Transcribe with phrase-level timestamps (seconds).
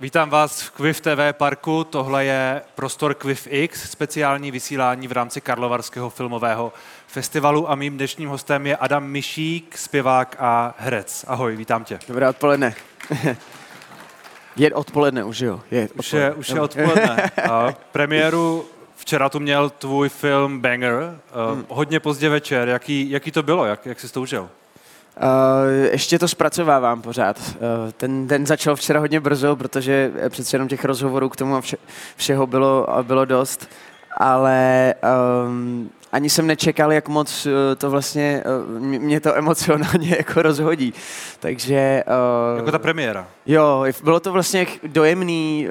[0.00, 1.84] Vítám vás v Quiv TV parku.
[1.84, 6.72] Tohle je prostor Quiv X, speciální vysílání v rámci Karlovarského filmového
[7.06, 11.24] festivalu a mým dnešním hostem je Adam Mišík, zpěvák a herec.
[11.28, 11.98] Ahoj, vítám tě.
[12.08, 12.74] Dobré odpoledne.
[14.56, 15.60] je odpoledne už, jo?
[15.70, 15.98] Je odpoledne.
[15.98, 17.30] Už je, už je odpoledne.
[17.50, 18.64] A premiéru
[18.96, 21.66] včera tu měl tvůj film Banger, uh, hmm.
[21.68, 22.68] hodně pozdě večer.
[22.68, 23.64] Jaký, jaký to bylo?
[23.64, 24.50] Jak, jak jsi to užil?
[25.16, 27.40] Uh, ještě to zpracovávám pořád.
[27.40, 31.60] Uh, ten den začal včera hodně brzo, protože přece jenom těch rozhovorů k tomu a
[31.60, 31.76] vše,
[32.16, 33.68] všeho bylo, bylo dost,
[34.16, 34.94] ale
[35.46, 37.46] um, ani jsem nečekal, jak moc
[37.78, 38.44] to vlastně
[38.78, 40.94] mě to emocionálně jako rozhodí.
[41.40, 42.04] Takže...
[42.52, 43.26] Uh, jako ta premiéra.
[43.46, 45.68] Jo, bylo to vlastně dojemný,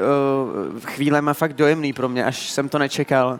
[0.73, 3.39] uh, chvílema fakt dojemný pro mě, až jsem to nečekal.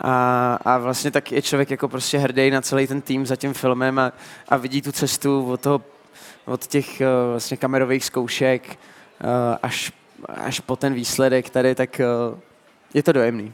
[0.00, 3.54] A, a vlastně tak je člověk jako prostě hrdý na celý ten tým za tím
[3.54, 4.12] filmem a,
[4.48, 5.82] a vidí tu cestu od, toho,
[6.44, 8.78] od těch uh, vlastně kamerových zkoušek
[9.24, 9.28] uh,
[9.62, 9.92] až,
[10.28, 12.38] až po ten výsledek tady, tak uh,
[12.94, 13.52] je to dojemný.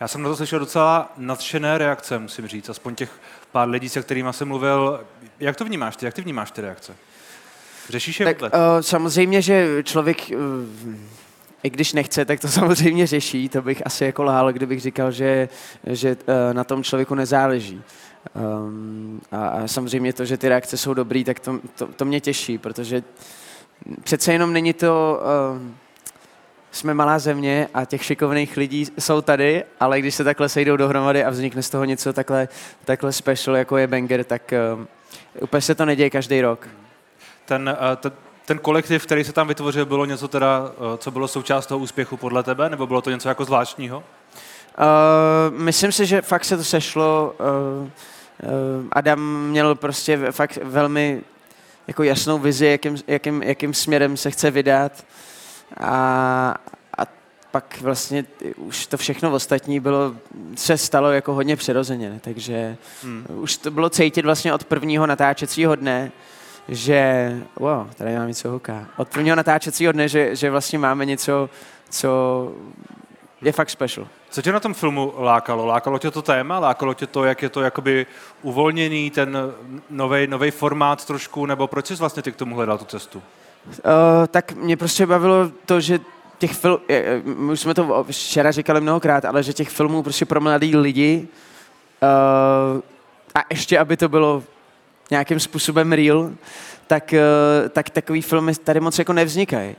[0.00, 3.10] Já jsem na to slyšel docela nadšené reakce, musím říct, aspoň těch
[3.52, 5.04] pár lidí, se kterými jsem mluvil.
[5.40, 6.06] Jak to vnímáš ty?
[6.06, 6.96] Jak ty vnímáš ty reakce?
[7.88, 10.94] Řešíš je tak, uh, samozřejmě, že člověk uh,
[11.62, 13.48] i když nechce, tak to samozřejmě řeší.
[13.48, 15.48] To bych asi jako lhal, kdybych říkal, že,
[15.86, 17.82] že eh, na tom člověku nezáleží.
[18.34, 22.20] Um, a, a samozřejmě to, že ty reakce jsou dobrý, tak to, to, to mě
[22.20, 23.02] těší, protože
[24.02, 25.20] přece jenom není to...
[25.54, 25.62] Uh,
[26.70, 31.24] jsme malá země a těch šikovných lidí jsou tady, ale když se takhle sejdou dohromady
[31.24, 32.48] a vznikne z toho něco takhle,
[32.84, 34.84] takhle special, jako je Banger, tak uh,
[35.40, 36.68] úplně se to neděje každý rok.
[37.44, 38.12] Ten, uh, ten,
[38.48, 42.16] ten kolektiv, který se tam vytvořil, bylo něco teda, eh, co bylo součást toho úspěchu
[42.16, 43.98] podle tebe, nebo bylo to něco jako zvláštního?
[43.98, 47.34] Uh, myslím si, že fakt se to sešlo.
[47.40, 47.90] Uh, uh,
[48.92, 51.22] Adam měl prostě fakt velmi
[51.86, 55.04] jako jasnou vizi, jakým, jakým, jakým směrem se chce vydat.
[55.80, 56.54] A,
[56.98, 57.06] a
[57.50, 58.24] pak vlastně
[58.56, 60.14] už to všechno ostatní bylo,
[60.54, 63.26] se stalo jako hodně přirozeně, takže hmm.
[63.28, 66.12] už to bylo cítit vlastně od prvního natáčecího dne,
[66.68, 68.86] že, wow, tady mám něco huká.
[68.96, 71.50] Od prvního natáčecího dne, že, že vlastně máme něco,
[71.90, 72.52] co
[73.42, 74.06] je fakt special.
[74.30, 75.66] Co tě na tom filmu lákalo?
[75.66, 76.58] Lákalo tě to téma?
[76.58, 78.06] Lákalo tě to, jak je to jakoby
[78.42, 79.38] uvolněný, ten
[80.26, 83.22] nový formát trošku, nebo proč jsi vlastně ty k tomu hledal tu cestu?
[83.68, 83.74] Uh,
[84.30, 86.00] tak mě prostě bavilo to, že
[86.38, 86.78] těch filmů,
[87.24, 91.28] my už jsme to včera říkali mnohokrát, ale že těch filmů prostě pro mladý lidi
[92.02, 92.80] uh,
[93.34, 94.42] a ještě, aby to bylo
[95.10, 96.30] nějakým způsobem real,
[96.86, 97.22] tak, eh,
[97.68, 99.76] tak takový filmy tady moc jako nevznikají.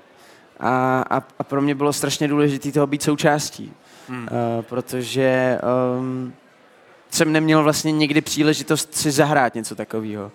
[0.60, 3.74] A, a, a pro mě bylo strašně důležité toho být součástí.
[4.10, 4.22] Hmm.
[4.22, 5.60] Uh, protože
[6.00, 6.34] um,
[7.10, 10.32] jsem neměl vlastně nikdy příležitost si zahrát něco takového.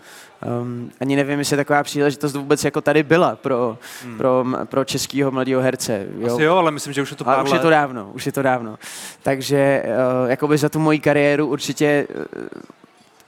[0.63, 4.19] Um, ani nevím, jestli taková příležitost vůbec jako tady byla pro, hmm.
[4.19, 6.07] pro, pro českého mladého herce.
[6.19, 6.35] Jo?
[6.35, 8.33] Asi jo, ale myslím, že už je to pár už je to dávno, už je
[8.33, 8.79] to dávno.
[9.23, 12.25] Takže uh, jakoby za tu moji kariéru určitě uh,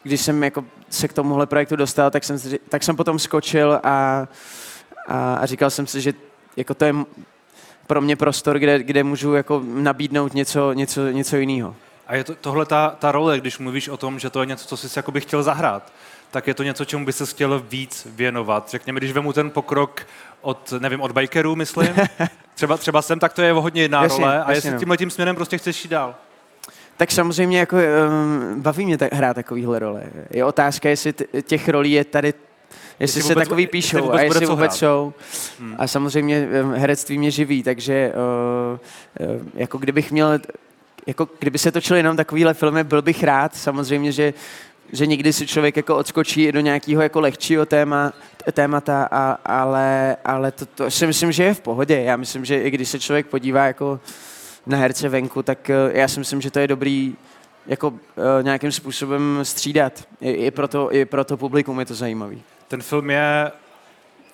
[0.06, 4.28] když jsem jako se k tomuhle projektu dostal, tak jsem, tak jsem potom skočil a,
[5.08, 6.12] a, a říkal jsem si, že
[6.56, 6.94] jako to je
[7.86, 11.76] pro mě prostor, kde, kde můžu jako nabídnout něco, něco, něco jiného.
[12.06, 14.66] A je to, tohle ta, ta role, když mluvíš o tom, že to je něco,
[14.66, 15.92] co jsi by chtěl zahrát,
[16.30, 18.70] tak je to něco, čemu by se chtěl víc věnovat.
[18.70, 20.06] Řekněme, když vemu ten pokrok
[20.40, 21.96] od, nevím, od bikerů, myslím,
[22.54, 24.78] třeba, třeba jsem, tak to je hodně jiná jasně, role a jasně, jestli no.
[24.78, 26.14] tímhle tím směrem prostě chceš jít dál.
[26.96, 30.02] Tak samozřejmě jako um, baví mě tak, hrát takovýhle role.
[30.30, 32.44] Je otázka, jestli těch rolí je tady jestli,
[33.00, 35.12] jestli se vůbec, takový píšou jestli a jestli vůbec jsou.
[35.60, 35.74] Hmm.
[35.78, 38.12] A samozřejmě um, herectví mě živí, takže
[39.20, 40.38] uh, uh, jako kdybych měl,
[41.06, 43.56] jako kdyby se točily jenom takovýhle filmy, byl bych rád.
[43.56, 44.34] Samozřejmě, že
[44.92, 48.12] že někdy si člověk jako odskočí do nějakého jako lehčího téma,
[48.52, 52.00] témata, a, ale, ale to, to si myslím, že je v pohodě.
[52.00, 54.00] Já myslím, že i když se člověk podívá jako
[54.66, 57.16] na herce venku, tak eh, já si myslím, že to je dobrý
[57.66, 57.98] jako uh,
[58.42, 60.04] nějakým způsobem střídat.
[60.20, 62.42] I, i, pro to, I pro to publikum je to zajímavý.
[62.68, 63.52] Ten film je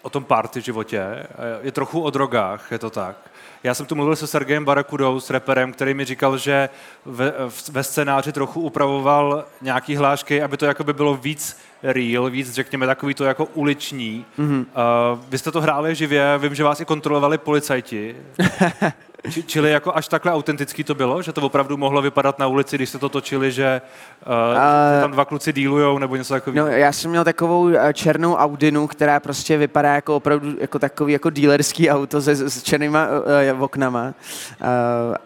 [0.03, 1.27] o tom party životě, eh,
[1.63, 3.17] je trochu o drogách, je to tak.
[3.65, 6.69] Já jsem tu mluvil se Sergejem Barakudou, s reperem, který mi říkal, že
[7.07, 7.33] ve,
[7.73, 13.15] ve scénáři trochu upravoval nějaký hlášky, aby to jakoby bylo víc real, víc, řekněme, takový
[13.15, 14.25] to jako uliční.
[14.39, 14.61] Mm-hmm.
[14.61, 18.17] Uh, vy jste to hráli živě, vím, že vás i kontrolovali policajti.
[19.31, 22.77] Či, čili jako až takhle autentický to bylo, že to opravdu mohlo vypadat na ulici,
[22.77, 23.81] když jste to točili, že
[24.27, 26.67] uh, uh, tam dva kluci dílujou nebo něco takového?
[26.67, 31.13] No, já jsem měl takovou eh, černou Audinu, která prostě vypadá jako opravdu jako takový
[31.13, 33.07] jako dealerský auto se, s černýma
[33.55, 34.15] uh, oknama.
[34.61, 34.67] Uh,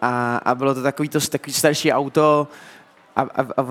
[0.02, 2.48] a, a bylo to takový to takový starší auto
[3.16, 3.66] a, a, a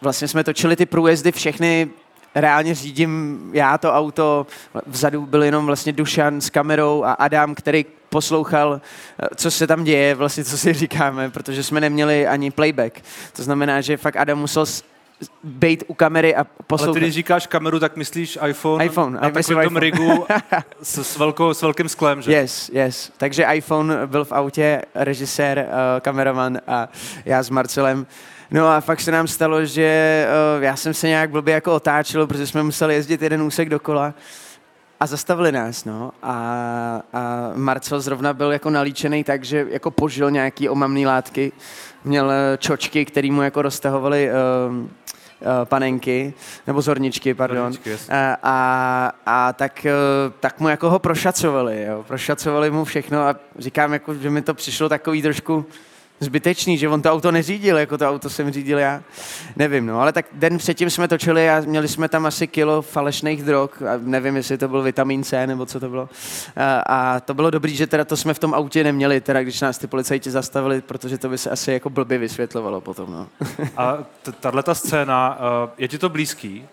[0.00, 1.90] vlastně jsme točili ty průjezdy všechny
[2.34, 4.46] reálně řídím já to auto,
[4.86, 9.84] vzadu byl jenom vlastně Dušan s kamerou a Adam, který poslouchal, eh, co se tam
[9.84, 13.02] děje, vlastně co si říkáme, protože jsme neměli ani playback.
[13.36, 14.66] To znamená, že fakt Adam musel
[15.44, 16.88] být u kamery a poslouchat.
[16.88, 20.26] Ale ty, když říkáš kameru, tak myslíš iPhone, iPhone na takovém tom rigu
[20.82, 22.32] s, s, velkou, s velkým sklem, že?
[22.32, 23.12] Yes, yes.
[23.16, 26.88] Takže iPhone byl v autě, režisér, uh, kameraman a
[27.24, 28.06] já s Marcelem.
[28.50, 30.26] No a fakt se nám stalo, že
[30.56, 34.14] uh, já jsem se nějak blbě jako otáčel, protože jsme museli jezdit jeden úsek dokola
[35.04, 36.12] a zastavili nás, no.
[36.22, 36.32] A,
[37.12, 41.52] a Marcel zrovna byl jako nalíčený tak, že jako požil nějaký omamný látky.
[42.04, 44.86] Měl eh, čočky, který mu jako roztahovali uh,
[45.44, 46.34] Eh, panenky,
[46.66, 47.72] nebo zorničky, pardon.
[47.72, 49.92] Zorničky, a, a, a tak, eh,
[50.40, 52.04] tak mu jako ho prošacovali, jo.
[52.08, 55.66] prošacovali mu všechno a říkám, jako, že mi to přišlo takový trošku,
[56.20, 59.02] zbytečný, že on to auto neřídil, jako to auto jsem řídil já.
[59.56, 63.42] Nevím, no, ale tak den předtím jsme točili a měli jsme tam asi kilo falešných
[63.42, 66.08] drog a nevím, jestli to byl vitamin C nebo co to bylo.
[66.56, 69.60] A, a to bylo dobrý, že teda to jsme v tom autě neměli, teda když
[69.60, 73.26] nás ty policajti zastavili, protože to by se asi jako blbě vysvětlovalo potom, no.
[73.76, 73.98] A
[74.40, 76.68] tahle ta scéna, uh, je ti to blízký?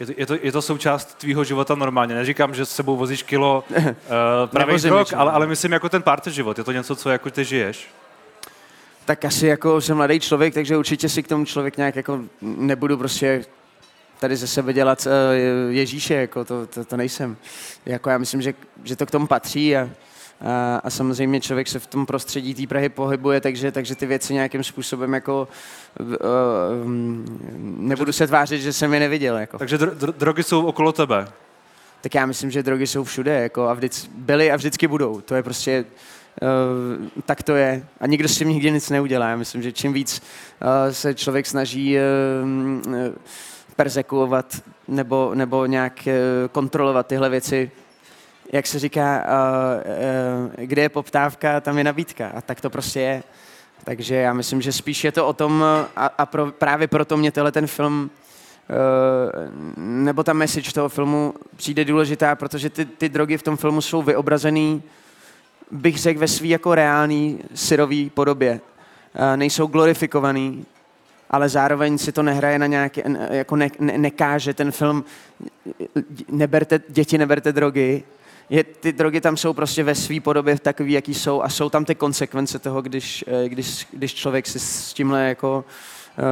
[0.00, 2.14] Je to, je, to, je to součást tvýho života normálně.
[2.14, 3.84] Neříkám, že s sebou vozíš kilo uh,
[4.46, 6.58] pravých drog, ale, ale myslím jako ten party život.
[6.58, 7.88] Je to něco, co jako ty žiješ?
[9.08, 12.96] Tak asi jako jsem mladý člověk, takže určitě si k tomu člověk nějak jako nebudu
[12.96, 13.44] prostě
[14.20, 17.36] tady ze sebe dělat uh, Ježíše, jako to, to, to nejsem.
[17.86, 19.90] Jako já myslím, že, že to k tomu patří a,
[20.40, 24.34] a, a samozřejmě člověk se v tom prostředí té Prahy pohybuje, takže, takže ty věci
[24.34, 25.48] nějakým způsobem jako
[26.00, 26.16] uh,
[27.58, 29.36] nebudu se tvářit, že jsem je neviděl.
[29.36, 29.58] Jako.
[29.58, 31.28] Takže dro- dro- drogy jsou okolo tebe?
[32.00, 35.20] Tak já myslím, že drogy jsou všude jako a vždycky byly a vždycky budou.
[35.20, 35.84] To je prostě
[37.26, 37.86] tak to je.
[38.00, 39.28] A nikdo s tím nikdy nic neudělá.
[39.28, 43.14] Já myslím, že čím víc uh, se člověk snaží uh,
[43.76, 46.08] persekuovat nebo, nebo nějak
[46.52, 47.70] kontrolovat tyhle věci,
[48.52, 49.26] jak se říká,
[50.56, 52.28] kde je poptávka, tam je nabídka.
[52.28, 53.22] A tak to prostě je.
[53.84, 55.64] Takže já myslím, že spíš je to o tom,
[55.96, 58.10] a, a pro, právě proto mě tenhle ten film
[59.76, 64.02] nebo ta message toho filmu přijde důležitá, protože ty, ty drogy v tom filmu jsou
[64.02, 64.82] vyobrazený
[65.70, 68.60] bych řekl, ve svý jako reální syrový podobě.
[69.36, 70.66] Nejsou glorifikovaný,
[71.30, 75.04] ale zároveň si to nehraje na nějaké, jako ne, ne, nekáže ten film,
[76.28, 78.02] neberte, děti neberte drogy,
[78.50, 81.84] je, ty drogy tam jsou prostě ve své podobě takový, jaký jsou a jsou tam
[81.84, 85.64] ty konsekvence toho, když, eh, když, když člověk si s tímhle jako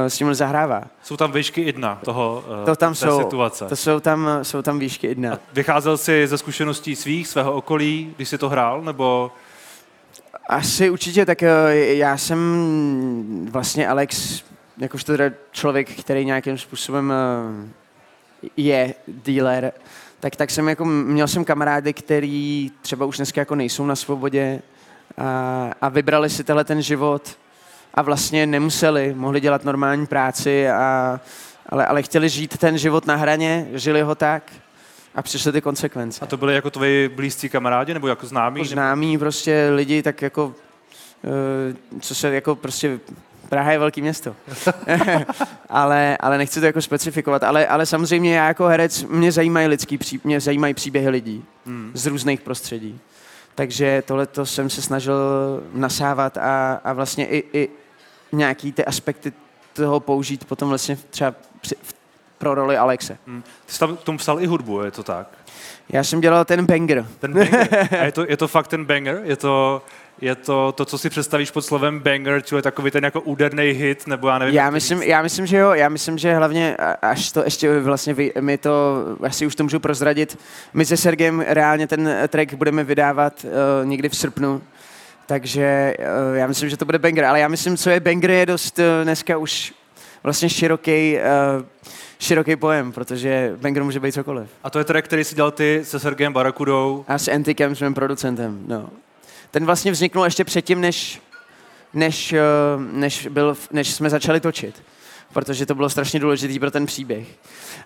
[0.07, 0.83] s tímhle zahrává.
[1.03, 3.65] Jsou tam výšky jedna toho, uh, to tam té jsou, situace.
[3.65, 5.33] To jsou tam, jsou tam výšky jedna.
[5.33, 9.31] A vycházel jsi ze zkušeností svých, svého okolí, když jsi to hrál, nebo...
[10.49, 14.43] Asi určitě, tak eh, já jsem vlastně Alex,
[14.77, 17.13] jakožto teda člověk, který nějakým způsobem
[18.43, 19.71] eh, je dealer,
[20.19, 24.61] tak, tak jsem jako, měl jsem kamarády, který třeba už dneska jako nejsou na svobodě
[25.17, 27.37] a, a vybrali si tenhle ten život
[27.97, 31.19] a vlastně nemuseli, mohli dělat normální práci, a,
[31.69, 34.43] ale, ale chtěli žít ten život na hraně, žili ho tak
[35.15, 36.19] a přišly ty konsekvence.
[36.21, 38.59] A to byly jako tvoji blízcí kamarádi nebo jako známí?
[38.59, 39.19] Jako známí nebo...
[39.19, 42.99] prostě lidi, tak jako, uh, co se jako prostě
[43.49, 44.35] Praha je velké město.
[45.69, 47.43] ale, ale nechci to jako specifikovat.
[47.43, 51.91] Ale, ale samozřejmě já jako herec, mě zajímají lidský, pří, mě zajímají příběhy lidí hmm.
[51.93, 52.99] z různých prostředí.
[53.55, 55.15] Takže tohle jsem se snažil
[55.73, 57.69] nasávat a, a vlastně i, i
[58.31, 59.33] nějaký ty aspekty
[59.73, 61.75] toho použít potom vlastně třeba při,
[62.37, 63.17] pro roli Alexe.
[63.27, 63.41] Hmm.
[63.65, 65.27] Ty jsi tam k tomu psal i hudbu, je to tak?
[65.89, 67.05] Já jsem dělal ten banger.
[67.19, 67.87] Ten banger.
[67.99, 69.21] A je to, je to fakt ten banger?
[69.23, 69.81] Je to,
[70.21, 74.07] je to to, co si představíš pod slovem banger, čili takový ten jako úderný hit,
[74.07, 74.55] nebo já nevím.
[74.55, 78.31] Já myslím, já myslím, že jo, já myslím, že hlavně, až to ještě vlastně vy,
[78.39, 80.39] my to, asi už to můžu prozradit,
[80.73, 84.61] my se Sergem reálně ten track budeme vydávat uh, někdy v srpnu,
[85.27, 88.45] takže uh, já myslím, že to bude banger, ale já myslím, co je banger, je
[88.45, 89.73] dost uh, dneska už
[90.23, 91.65] vlastně široký, uh,
[92.19, 94.49] široký pojem, protože banger může být cokoliv.
[94.63, 97.05] A to je track, který si dělal ty se Sergejem Barakudou?
[97.07, 98.89] A s Antikem, s mým producentem, no.
[99.51, 101.21] Ten vlastně vzniknul ještě předtím, než,
[101.93, 102.35] než,
[102.91, 104.83] než, byl, než jsme začali točit
[105.33, 107.27] protože to bylo strašně důležité pro ten příběh.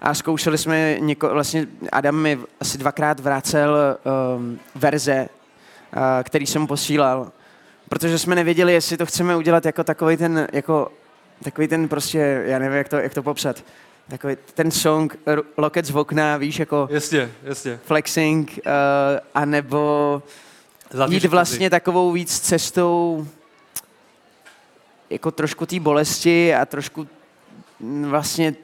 [0.01, 3.97] A zkoušeli jsme, něko, vlastně Adam mi asi dvakrát vracel
[4.37, 5.29] um, verze
[6.23, 7.31] který jsem posílal,
[7.89, 10.91] protože jsme nevěděli, jestli to chceme udělat jako takový ten, jako
[11.43, 13.63] takový ten prostě, já nevím, jak to, jak to popsat,
[14.09, 15.17] takový ten song
[15.57, 17.79] Loket z okna, víš, jako jasně, jasně.
[17.85, 18.71] flexing, uh,
[19.35, 20.23] anebo
[20.91, 23.27] Zlatý jít vlastně takovou víc cestou
[25.09, 27.07] jako trošku té bolesti a trošku
[28.05, 28.55] vlastně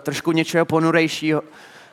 [0.00, 1.42] trošku něčeho ponurejšího,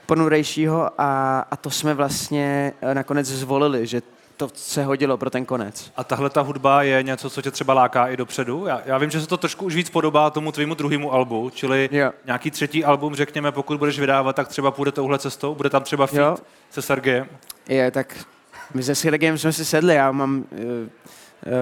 [0.05, 4.01] ponurejšího a, a to jsme vlastně nakonec zvolili, že
[4.39, 5.91] to se hodilo pro ten konec.
[5.98, 8.65] A tahle ta hudba je něco, co tě třeba láká i dopředu?
[8.65, 11.89] Já, já vím, že se to trošku už víc podobá tomu tvýmu druhému albu, čili
[11.91, 12.12] jo.
[12.25, 15.55] nějaký třetí album, řekněme, pokud budeš vydávat, tak třeba půjde touhle cestou?
[15.55, 16.46] Bude tam třeba feat jo.
[16.69, 17.27] se Sergejem?
[17.69, 18.25] Je, tak
[18.74, 20.60] my se Sergejem jsme si sedli, já mám, uh,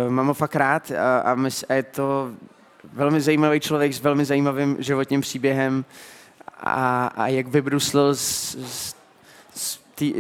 [0.05, 2.31] uh, mám ho fakt rád a, a, my, a je to
[2.93, 5.86] velmi zajímavý člověk s velmi zajímavým životním příběhem
[6.60, 8.97] a, a jak vybruslil z, z
[9.98, 10.13] tý,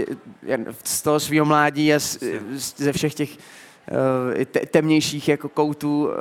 [0.83, 2.19] z toho svého mládí a z,
[2.77, 6.13] ze všech těch uh, temnějších jako koutů, uh,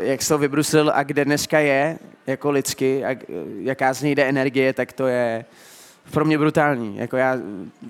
[0.00, 3.16] jak se to vybrusil a kde dneska je jako lidsky a
[3.60, 5.44] jaká z něj jde energie, tak to je
[6.10, 6.96] pro mě brutální.
[6.96, 7.38] Jako já,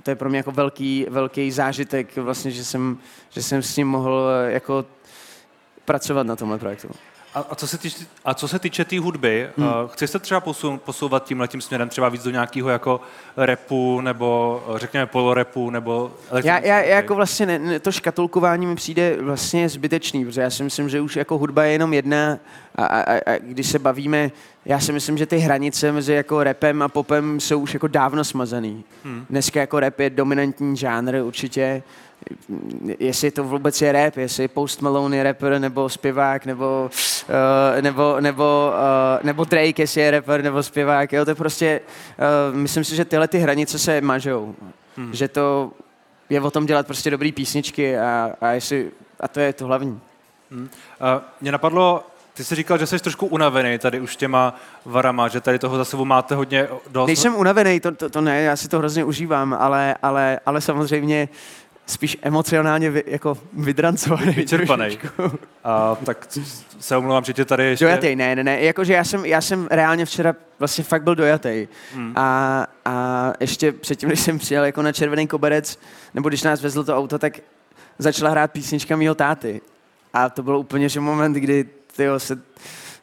[0.03, 2.99] to je pro mě jako velký, velký zážitek vlastně, že jsem,
[3.31, 4.85] že jsem s ním mohl jako
[5.85, 6.89] pracovat na tomhle projektu.
[7.37, 9.67] A, a, co se týče, a co se týče té tý hudby, hmm.
[9.67, 13.01] uh, chceš se třeba posun, posouvat tím letím směrem třeba víc do nějakého jako
[13.37, 16.13] repu, nebo řekněme polorepu, nebo
[16.45, 20.51] já, já, já jako vlastně ne, ne, to škatulkování mi přijde vlastně zbytečný, protože já
[20.51, 22.39] si myslím, že už jako hudba je jenom jedna
[22.77, 24.31] a, a, a když se bavíme,
[24.65, 28.25] já si myslím, že ty hranice mezi jako repem a popem jsou už jako dávno
[28.25, 28.85] smazaný.
[29.05, 29.27] Hmm.
[29.31, 31.83] Dneska jako rap je dominantní žánr určitě,
[32.99, 36.91] jestli to vůbec je rap, jestli Post Malone je rapper, nebo zpěvák, nebo,
[37.29, 41.81] uh, nebo, nebo, uh, nebo Drake, jestli je rapper, nebo zpěvák, jo, to je prostě,
[42.51, 44.55] uh, myslím si, že tyhle ty hranice se mažou,
[44.97, 45.15] hmm.
[45.15, 45.71] že to
[46.31, 48.91] je o tom dělat prostě dobrý písničky a, a, jestli,
[49.21, 50.01] a to je to hlavní.
[50.51, 50.63] Hmm.
[50.63, 50.69] Uh,
[51.41, 52.05] mě napadlo,
[52.35, 54.55] ty jsi říkal, že jsi trošku unavený tady už těma
[54.85, 57.07] varama, že tady toho za sebou máte hodně dost.
[57.07, 61.29] Nejsem unavený, to, to, to ne, já si to hrozně užívám, ale, ale, ale samozřejmě
[61.87, 64.33] spíš emocionálně vy, jako vydrancovaný.
[64.33, 64.99] Vyčerpaný.
[65.65, 66.27] A tak
[66.81, 67.85] se omlouvám, že tě tady ještě...
[67.85, 68.61] Dojatý, ne, ne, ne.
[68.61, 71.69] Jakože já jsem, já jsem reálně včera vlastně fakt byl dojatý.
[71.95, 72.13] Hmm.
[72.17, 75.79] A, a ještě předtím, když jsem přijel jako na červený koberec,
[76.15, 77.41] nebo když nás vezlo to auto, tak
[77.99, 79.61] začala hrát písnička mýho táty.
[80.13, 81.65] A to byl úplně že moment, kdy
[81.97, 82.39] tyjo, se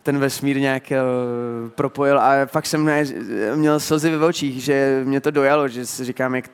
[0.04, 3.04] ten vesmír nějak uh, propojil a fakt jsem ne,
[3.56, 6.46] měl slzy ve očích, že mě to dojalo, že si říkám, jak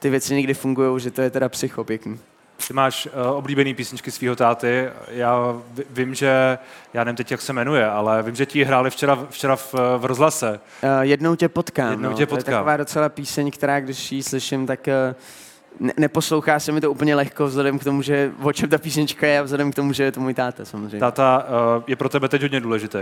[0.00, 2.18] ty věci někdy fungují, že to je teda psycho pěkný.
[2.68, 4.88] Ty máš uh, oblíbený písničky svého táty.
[5.08, 5.56] Já
[5.90, 6.58] vím, že,
[6.94, 10.04] já nevím teď, jak se jmenuje, ale vím, že ti hráli včera, včera v, v
[10.04, 10.60] rozhlase.
[10.82, 11.90] Uh, jednou tě potkám.
[11.90, 12.16] Jednou no.
[12.16, 12.44] tě potkám.
[12.44, 16.80] To je taková docela píseň, která, když ji slyším, tak uh, ne- neposlouchá se mi
[16.80, 19.74] to úplně lehko vzhledem k tomu, že o čem ta písnička je a vzhledem k
[19.74, 21.00] tomu, že je to můj táta samozřejmě.
[21.00, 22.98] Táta uh, je pro tebe teď hodně důležitý.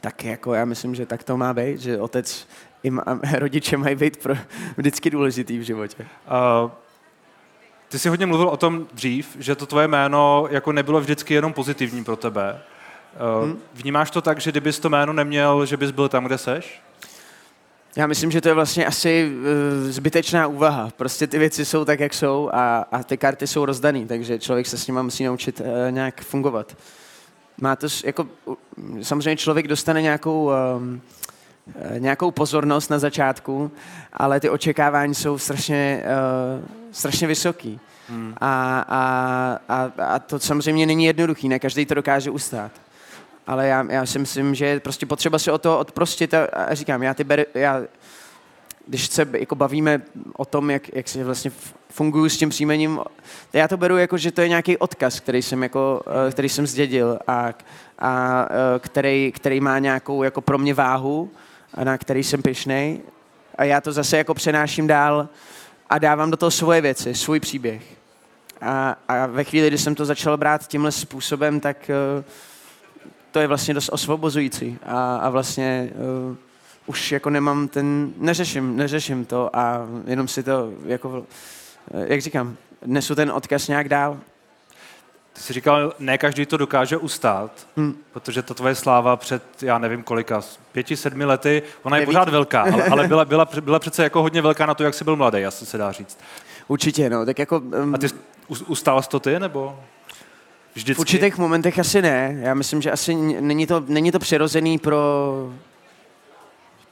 [0.00, 2.48] Tak jako já myslím, že tak to má být, že otec
[2.86, 3.04] i má,
[3.38, 4.34] rodiče mají být pro,
[4.76, 6.06] vždycky důležitý v životě.
[6.64, 6.70] Uh,
[7.88, 11.52] ty jsi hodně mluvil o tom dřív, že to tvoje jméno jako nebylo vždycky jenom
[11.52, 12.62] pozitivní pro tebe.
[13.38, 13.58] Uh, hmm?
[13.74, 16.82] Vnímáš to tak, že kdybys to jméno neměl, že bys byl tam, kde seš?
[17.96, 20.90] Já myslím, že to je vlastně asi uh, zbytečná úvaha.
[20.96, 24.66] Prostě ty věci jsou tak, jak jsou a, a ty karty jsou rozdaný, takže člověk
[24.66, 26.76] se s nimi musí naučit uh, nějak fungovat.
[27.60, 28.28] Má to, jako,
[29.02, 31.00] samozřejmě člověk dostane nějakou, um,
[31.98, 33.70] nějakou pozornost na začátku,
[34.12, 37.80] ale ty očekávání jsou strašně, uh, strašně vysoký.
[38.08, 38.34] Hmm.
[38.40, 42.70] A, a, a, a to samozřejmě není jednoduchý, ne každý to dokáže ustát
[43.46, 46.74] ale já, já si myslím, že je prostě potřeba si o to odprostit a, a
[46.74, 47.82] říkám, já ty ber, já,
[48.86, 50.02] když se jako bavíme
[50.36, 51.50] o tom, jak, jak si vlastně
[51.88, 53.00] funguji s tím příjmením,
[53.52, 56.66] já to beru jako, že to je nějaký odkaz, který jsem, jako, eh, který jsem
[56.66, 57.52] zdědil a,
[57.98, 61.30] a eh, který, který má nějakou jako pro mě váhu
[61.84, 63.00] na který jsem pyšnej
[63.58, 65.28] a já to zase jako přenáším dál
[65.90, 67.82] a dávám do toho svoje věci, svůj příběh.
[68.60, 72.24] A, a ve chvíli, kdy jsem to začal brát tímhle způsobem, tak uh,
[73.30, 75.90] to je vlastně dost osvobozující a, a vlastně
[76.30, 76.36] uh,
[76.86, 81.26] už jako nemám ten, neřeším, neřeším to a jenom si to jako,
[81.94, 82.56] eh, jak říkám,
[82.86, 84.20] nesu ten odkaz nějak dál.
[85.36, 87.96] Ty jsi říkal, ne každý to dokáže ustát, hmm.
[88.12, 90.40] protože to tvoje sláva před, já nevím kolika,
[90.72, 94.42] pěti, sedmi lety, ona je pořád velká, ale, ale byla, byla, byla přece jako hodně
[94.42, 96.18] velká na to, jak jsi byl mladý, asi se dá říct.
[96.68, 97.58] Určitě, no, tak jako...
[97.58, 98.06] Um, A ty
[98.48, 99.80] ustál jsi to ty, nebo?
[100.74, 100.98] Vždycky?
[100.98, 102.38] V určitých momentech asi ne.
[102.40, 104.98] Já myslím, že asi není to, není to přirozený pro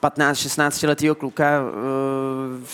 [0.03, 1.45] 15-16 letého kluka.
[1.63, 2.65] Uh,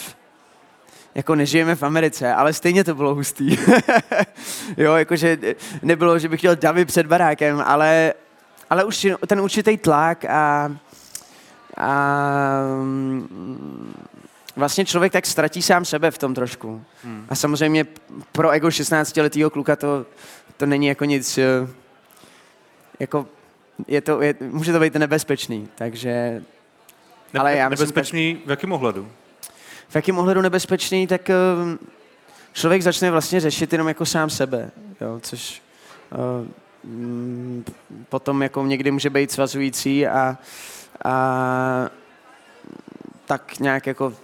[1.21, 3.57] jako nežijeme v Americe, ale stejně to bylo hustý.
[4.77, 5.39] jo, jakože
[5.83, 8.15] nebylo, že bych chtěl davy před barákem, ale,
[8.71, 10.73] ale už ten určitý tlak a,
[11.77, 11.93] a
[12.83, 13.95] mm,
[14.57, 16.85] vlastně člověk tak ztratí sám sebe v tom trošku.
[17.05, 17.27] Hmm.
[17.29, 17.87] A samozřejmě
[18.33, 20.07] pro ego 16-letého kluka to,
[20.57, 21.69] to není jako nic, eh,
[23.01, 23.27] jako
[23.89, 26.43] je to, je, může to být nebezpečný, takže
[27.39, 29.09] ale já nebezpečný myslím, v jakém ohledu?
[29.91, 31.87] V jakém ohledu nebezpečný, tak uh,
[32.53, 34.71] člověk začne vlastně řešit jenom jako sám sebe,
[35.01, 35.63] jo, což
[36.13, 36.47] uh,
[38.09, 40.39] potom jako někdy může být svazující a,
[41.05, 41.91] a
[43.27, 44.15] tak nějak jako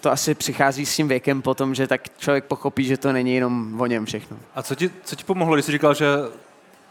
[0.00, 3.80] to asi přichází s tím věkem potom, že tak člověk pochopí, že to není jenom
[3.80, 4.36] o něm všechno.
[4.54, 6.06] A co ti, co ti pomohlo, když jsi říkal, že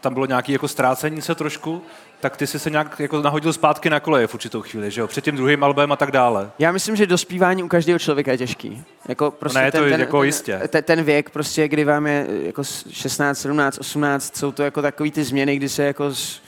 [0.00, 1.82] tam bylo nějaké jako ztrácení se trošku,
[2.20, 5.06] tak ty jsi se nějak jako nahodil zpátky na koleje v určitou chvíli, že jo?
[5.06, 6.50] Před tím druhým albem a tak dále.
[6.58, 8.84] Já myslím, že dospívání u každého člověka je těžký.
[9.08, 10.60] Jako prostě ne, ten, to ten, jako ten, jistě.
[10.68, 15.10] Ten, ten, věk, prostě, kdy vám je jako 16, 17, 18, jsou to jako takový
[15.10, 16.42] ty změny, kdy se jako z,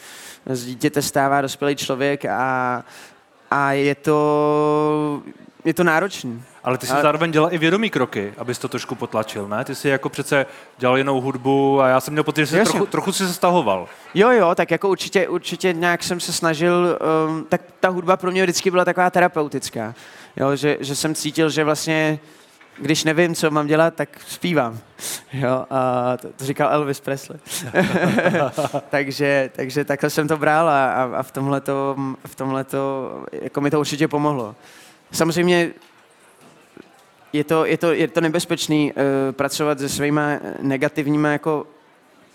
[0.46, 2.84] z dítěte stává dospělý člověk a,
[3.50, 5.22] a je to,
[5.64, 6.42] je to náročný.
[6.68, 7.02] Ale ty jsi ale...
[7.02, 9.64] zároveň dělal i vědomý kroky, abys to trošku potlačil, ne?
[9.64, 10.46] Ty jsi jako přece
[10.78, 13.88] dělal jinou hudbu a já jsem měl pocit, že jsi trochu, trochu si se stahoval.
[14.14, 16.98] Jo, jo, tak jako určitě, určitě nějak jsem se snažil,
[17.28, 19.94] um, tak ta hudba pro mě vždycky byla taková terapeutická.
[20.36, 22.18] Jo, že, že jsem cítil, že vlastně
[22.78, 24.78] když nevím, co mám dělat, tak zpívám.
[25.32, 27.38] Jo, a to, to říkal Elvis Presley.
[28.90, 31.96] takže, takže takhle jsem to bral a, a, a v tomhle to,
[32.26, 34.54] v tomhleto, jako mi to určitě pomohlo.
[35.12, 35.72] Samozřejmě
[37.32, 40.30] je to, je to, je to nebezpečný uh, pracovat se svýma
[40.60, 41.66] negativníma jako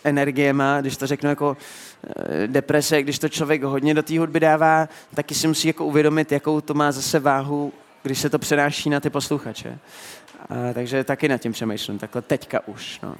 [0.03, 2.13] energiema, když to řeknu jako uh,
[2.47, 6.61] deprese, když to člověk hodně do té hudby dává, taky si musí jako uvědomit, jakou
[6.61, 7.73] to má zase váhu,
[8.03, 9.69] když se to přenáší na ty posluchače.
[9.69, 12.99] Uh, takže taky nad tím přemýšlím, takhle teďka už.
[13.03, 13.15] No.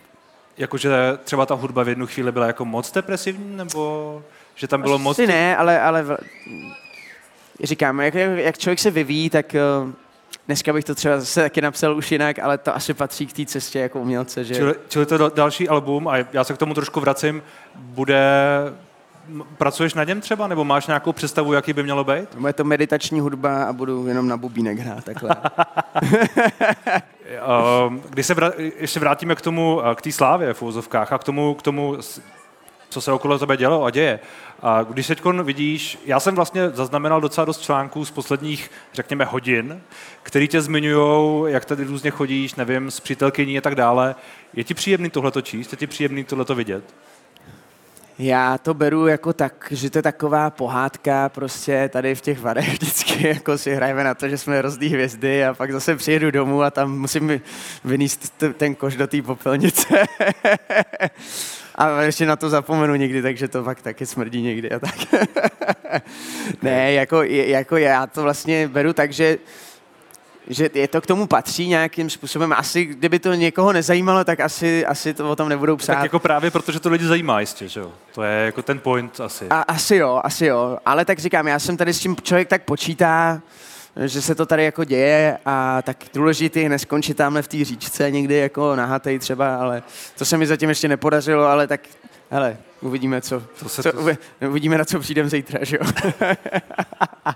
[0.58, 0.92] Jakože
[1.24, 4.24] třeba ta hudba v jednu chvíli byla jako moc depresivní, nebo
[4.56, 5.18] že tam bylo Asi moc...
[5.18, 6.18] ne, ale, ale v...
[7.64, 9.92] říkám, jak, jak člověk se vyvíjí, tak uh,
[10.46, 13.46] Dneska bych to třeba zase taky napsal už jinak, ale to asi patří k té
[13.46, 14.44] cestě jako umělce.
[14.44, 14.56] Že...
[14.56, 17.44] Čili, čili to další album, a já se k tomu trošku vracím,
[17.76, 18.24] bude
[19.58, 22.30] Pracuješ na něm třeba, nebo máš nějakou představu, jaký by mělo být?
[22.48, 25.36] Je to meditační hudba a budu jenom na bubínek hrát, takhle.
[27.88, 31.24] Ehm, když se vrát, ještě vrátíme k tomu, k té slávě v úzovkách a k
[31.24, 31.98] tomu, k tomu
[32.94, 34.20] co se okolo tebe dělo a děje.
[34.62, 39.82] A když teď vidíš, já jsem vlastně zaznamenal docela dost článků z posledních, řekněme, hodin,
[40.24, 44.16] který tě zmiňují, jak tady různě chodíš, nevím, s přítelkyní a tak dále.
[44.54, 45.72] Je ti příjemný tohleto číst?
[45.72, 46.84] Je ti příjemný tohleto vidět?
[48.20, 52.70] Já to beru jako tak, že to je taková pohádka prostě tady v těch varech
[52.74, 56.64] vždycky jako si hrajeme na to, že jsme rozdý hvězdy a pak zase přijedu domů
[56.64, 57.42] a tam musím
[57.84, 59.88] vyníst ten koš do té popelnice.
[61.76, 64.96] a ještě na to zapomenu někdy, takže to fakt taky smrdí někdy a tak.
[66.62, 69.38] ne, jako, jako já to vlastně beru tak, že
[70.48, 72.54] že je to k tomu patří nějakým způsobem.
[72.54, 75.94] Asi, kdyby to někoho nezajímalo, tak asi, asi to o tom nebudou psát.
[75.94, 77.92] Tak jako právě protože to lidi zajímá jistě, že jo?
[78.14, 79.48] To je jako ten point asi.
[79.50, 80.78] A, asi jo, asi jo.
[80.86, 83.42] Ale tak říkám, já jsem tady s tím člověk tak počítá,
[83.96, 88.36] že se to tady jako děje a tak důležitý neskončit tamhle v té říčce někdy
[88.36, 89.84] jako nahatej třeba, ale
[90.18, 91.82] to se mi zatím ještě nepodařilo, ale tak
[92.30, 94.00] hele, uvidíme, co, to se co to...
[94.50, 95.86] uvidíme, na co přijdem zítra, že jo.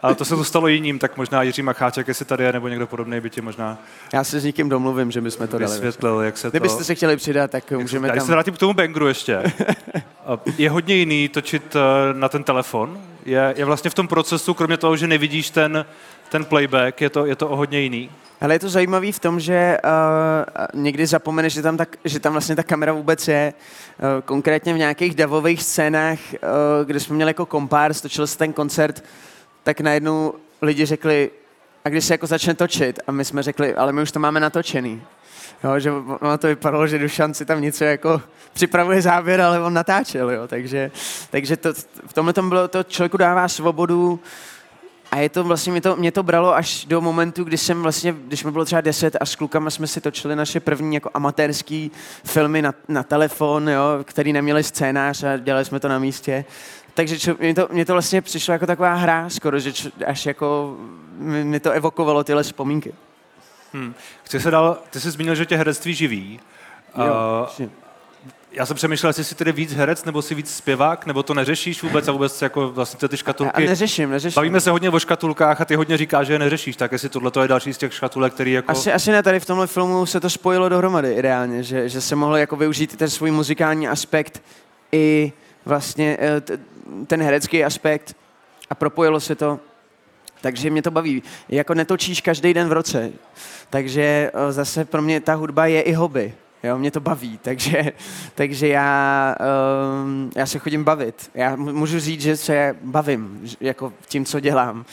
[0.00, 2.86] Ale to se to stalo jiným, tak možná Jiří Macháček, jestli tady je, nebo někdo
[2.86, 3.78] podobný by tě možná...
[4.12, 5.72] Já se s někým domluvím, že bychom to dali.
[5.72, 6.84] Vysvětlil, jak se Kdybyste to...
[6.84, 8.16] se chtěli přidat, tak můžeme tam...
[8.16, 9.42] Já se vrátím k tomu Bangru ještě.
[10.58, 13.00] je hodně jiný točit eh, na ten telefon.
[13.26, 15.86] Je, je vlastně v tom procesu, kromě toho, že nevidíš ten,
[16.28, 18.10] ten playback, je to, je to o hodně jiný.
[18.40, 22.32] Ale je to zajímavé v tom, že uh, někdy zapomeneš, že tam, tak, že tam
[22.32, 23.54] vlastně ta kamera vůbec je.
[23.98, 26.38] Uh, konkrétně v nějakých davových scénách, uh,
[26.86, 29.04] kde jsme měli jako kompárs, točil se ten koncert,
[29.68, 31.30] tak najednou lidi řekli,
[31.84, 34.40] a když se jako začne točit, a my jsme řekli, ale my už to máme
[34.40, 35.02] natočený.
[35.64, 39.74] Jo, že ono to vypadalo, že Dušan si tam něco jako připravuje záběr, ale on
[39.74, 40.90] natáčel, jo, takže,
[41.30, 41.74] takže to,
[42.06, 44.20] v tomhle tom bylo, to člověku dává svobodu
[45.10, 48.14] a je to vlastně, mě to, mě to bralo až do momentu, kdy jsem vlastně,
[48.18, 51.90] když mi bylo třeba deset a s klukama jsme si točili naše první jako amatérský
[52.24, 56.44] filmy na, na telefon, jo, který neměli scénář a dělali jsme to na místě,
[56.98, 60.26] takže čo, mě, to, mě to vlastně přišlo jako taková hra skoro, že čo, až
[60.26, 60.76] jako
[61.20, 62.94] mi to evokovalo tyhle vzpomínky.
[63.72, 63.94] Hmm.
[64.24, 66.40] Chci se dál, ty jsi zmínil, že tě herectví živí.
[66.98, 67.68] Jo, uh,
[68.52, 71.82] já jsem přemýšlel, jestli jsi tedy víc herec, nebo si víc zpěvák, nebo to neřešíš
[71.82, 73.62] vůbec a vůbec jako vlastně ty škatulky.
[73.62, 74.34] Já neřeším, neřeším.
[74.34, 77.32] Bavíme se hodně o škatulkách a ty hodně říkáš, že je neřešíš, tak jestli tohle
[77.42, 78.70] je další z těch škatulek, který jako...
[78.70, 82.16] Asi, asi ne, tady v tomhle filmu se to spojilo dohromady ideálně, že, že se
[82.16, 84.42] mohl jako využít ten svůj muzikální aspekt
[84.92, 85.32] i
[85.64, 86.40] vlastně eh,
[87.06, 88.16] ten herecký aspekt
[88.70, 89.60] a propojilo se to.
[90.40, 91.22] Takže mě to baví.
[91.48, 93.12] Jako netočíš každý den v roce.
[93.70, 96.34] Takže eh, zase pro mě ta hudba je i hobby.
[96.62, 97.92] Jo, mě to baví, takže,
[98.34, 99.36] takže já,
[100.04, 101.30] um, já se chodím bavit.
[101.34, 104.84] Já můžu říct, že se bavím jako tím, co dělám.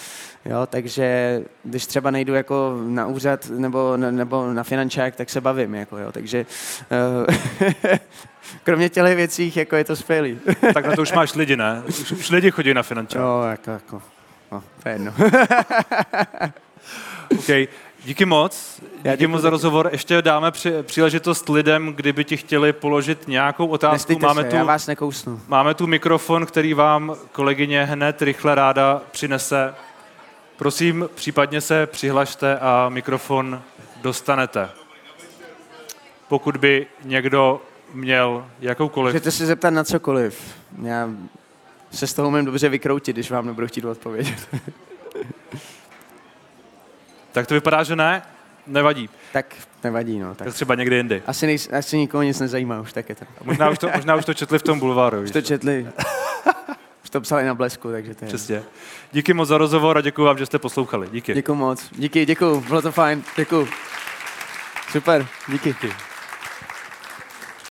[0.46, 5.76] Jo, takže když třeba nejdu jako na úřad nebo, nebo na finančák, tak se bavím.
[5.76, 6.46] Jako, jo, takže
[6.92, 7.36] uh,
[8.64, 10.40] kromě těch věcí, jako je to skvělý.
[10.74, 11.84] tak na to už máš lidi, ne?
[11.88, 13.22] Už, už lidi chodí na finančák.
[13.22, 14.02] Jo, jako, jako
[14.52, 15.14] no, to je jedno.
[17.40, 17.68] okay.
[18.06, 18.82] Díky moc.
[19.04, 19.90] Já díky moc za rozhovor.
[19.92, 24.20] Ještě dáme při, příležitost lidem, kdyby ti chtěli položit nějakou otázku.
[24.20, 25.42] máme se, tu, já vás nekousnu.
[25.48, 29.76] Máme tu mikrofon, který vám kolegyně hned rychle ráda přinese.
[30.58, 33.62] Prosím, případně se přihlašte a mikrofon
[34.02, 34.70] dostanete.
[36.28, 37.62] Pokud by někdo
[37.94, 39.14] měl jakoukoliv...
[39.14, 40.56] Můžete se zeptat na cokoliv.
[40.82, 41.10] Já
[41.92, 44.48] se z toho umím dobře vykroutit, když vám nebudu chtít odpovědět.
[47.32, 48.22] tak to vypadá, že ne?
[48.68, 49.10] Nevadí.
[49.34, 50.36] Tak nevadí, no.
[50.36, 51.24] Tak, tak třeba někdy jindy.
[51.28, 53.26] Asi, nej, asi nikoho nic nezajímá už, tak je to.
[53.44, 55.22] Možná už to, možná už to četli v tom bulváru.
[55.22, 55.88] Už to četli.
[57.04, 58.28] už to psali na blesku, takže to je.
[58.28, 58.64] Přesně.
[59.12, 61.08] Díky moc za rozhovor a děkuji vám, že jste poslouchali.
[61.12, 61.34] Díky.
[61.34, 61.90] Děkuji moc.
[61.92, 62.62] Díky, děkuji.
[62.62, 63.24] Bylo to fajn.
[63.36, 63.68] Děkuji.
[64.92, 65.28] Super.
[65.48, 65.70] Díky.
[65.70, 66.15] díky.